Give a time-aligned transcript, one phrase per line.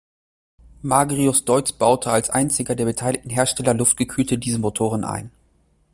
[0.81, 5.29] Magirus-Deutz baute als einziger der beteiligten Hersteller luftgekühlte Dieselmotoren ein.